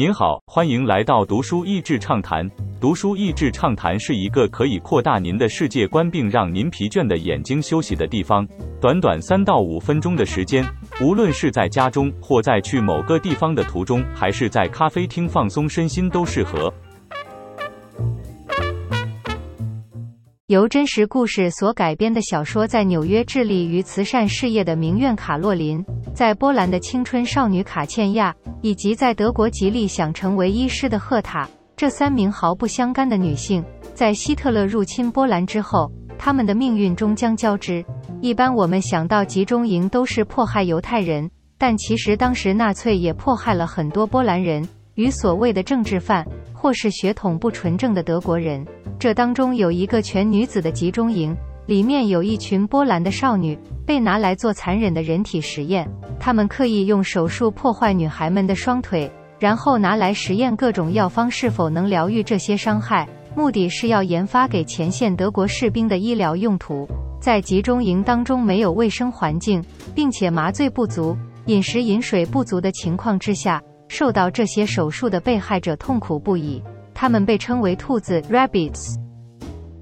[0.00, 2.50] 您好，欢迎来到读书益智畅谈。
[2.80, 8.48] 读书益智畅谈是一个可以扩大您的世界观并让您疲倦的眼睛休息的地方。
[8.80, 10.66] 短短三到五分钟的时间，
[11.02, 16.72] 无论是在家中或在去某个地方的途中，还是在咖啡厅放松身心，都适合。
[20.50, 25.80] 由真实故事所改编的小说，在纽约致力于慈善事业的名媛卡洛琳，
[26.12, 37.84] 在波兰的青春少女卡茜亚，以及在德国极力想成为医师的赫塔，这三名毫不相干的女性，在希特勒入侵波兰之后，她们的命运终将交织。
[38.20, 46.26] 一般我们想到集中营都是迫害犹太人，但其实当时纳粹也迫害了很多波兰人与所谓的政治犯。
[46.52, 48.62] 或是血统不纯正的德国人，
[49.00, 55.90] 这当中有一个全女子的集中营，里面有一群波兰的少女被拿来做残忍的人体实验。
[56.18, 66.86] 他们刻意用手术破坏女孩们的双腿，然后拿来实验各种药方是否能疗愈这些伤害，目的是要研发给前线德国士兵的医疗用途。
[67.22, 73.62] 在集中营当中没有卫生环境，并且麻醉不足、饮食饮水不足的情况之下。
[73.88, 76.62] 受到这些手术的被害者痛苦不已，
[77.00, 78.94] 他们被称为兔子 （rabbits），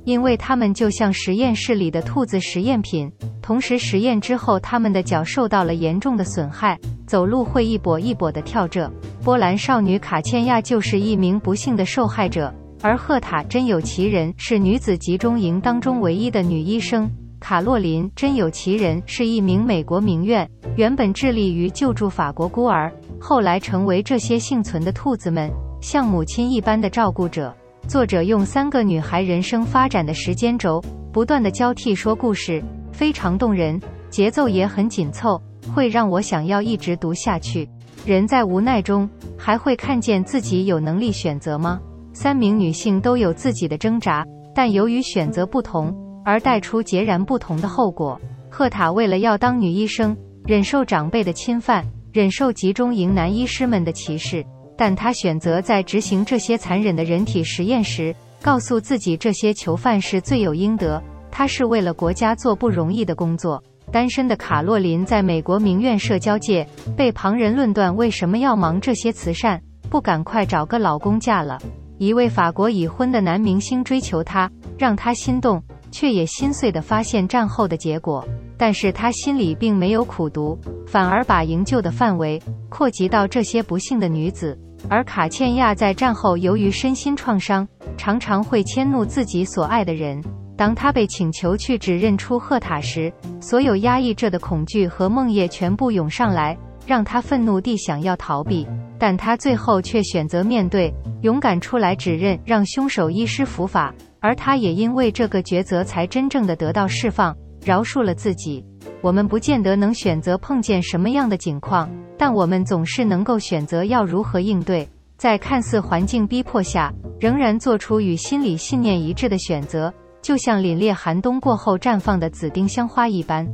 [0.05, 3.11] 因为他们就像实验室里的兔子实验品。
[3.42, 8.89] 同时，实验之后，他们的脚受到了严重的损害，走路会一跛一跛的跳着。
[9.24, 17.11] 波兰少女卡茜亚就是一名不幸的受害者，而赫塔真有其人是女子集中营当中唯一的女医生。
[17.41, 22.92] 卡洛琳真有其人是一名美国名媛，原本致力于救助法国孤儿。
[23.19, 25.50] 后来成为这些幸存的兔子们
[25.81, 27.55] 像母亲一般的照顾者。
[27.87, 32.62] 作者用三个女孩人生发展的时间轴，不断的交替说故事，
[32.93, 35.41] 非常动人，节奏也很紧凑，
[35.75, 37.69] 会让我想要一直读下去。
[38.05, 41.81] 人在无奈中，还会看见自己有能力选择吗？
[42.13, 48.20] 三名女性都有自己的挣扎，但由于选择不同，而带出截然不同的后果。
[48.51, 51.86] 赫塔为了要当女医生，忍受长辈的侵犯。
[52.11, 54.45] 忍受集中营男医师们的歧视，
[54.78, 61.02] 但他选择在执行这些残忍的人体实验时，告诉自己这些囚犯是罪有应得。
[61.33, 63.61] 他是为了国家做不容易的工作。
[63.90, 66.64] 单身的卡洛琳在美国名媛社交界
[66.96, 71.58] 被旁人论断为什么要忙这些慈善，不赶快找个老公嫁了。
[71.98, 75.60] 一位法国已婚的男明星追求她，让她心动，
[75.90, 78.24] 却也心碎地发现战后的结果。
[78.56, 80.56] 但是她心里并没有苦读，
[80.86, 84.56] 反而把营救的范围扩及到这些不幸的女子。
[84.89, 87.66] 而卡茜亚在战后由于身心创伤，
[87.96, 90.22] 常常会迁怒自己所爱的人。
[90.56, 98.66] 当他被请求去指认出赫塔时，所有压抑着的恐惧和梦魇全部涌上来，让他愤怒地想要逃避。
[98.98, 103.95] 但他最后却选择面对，勇敢出来指认，让凶手医师伏法。
[104.20, 107.36] 而他也因为这个抉择，才真正的得到释放。
[107.64, 108.64] 饶恕了自己，
[109.00, 114.86] 我们不见得能选择碰见什么样的境况，但我们总是能够选择要如何应对。
[115.17, 123.46] 在看似环境逼迫下，仍然做出与心理信念一致的选择，就像凛冽寒冬过后绽放的紫丁香花一般。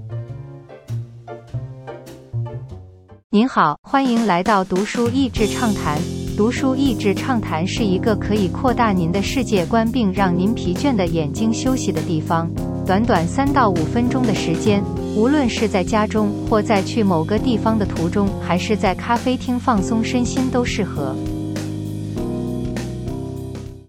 [3.30, 5.98] 您好，欢迎来到读书益智畅谈。
[6.36, 12.50] 读书益智畅谈是一个可以扩大您的世界观并让您疲倦的眼睛休息的地方。
[12.84, 14.82] 短短三到五分钟的时间，
[15.16, 21.14] 无论是在家中或在去某个地方的途中，还是在咖啡厅放松身心，都适合。